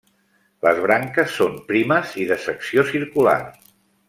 [0.67, 3.39] Les branques són primes i de secció circular.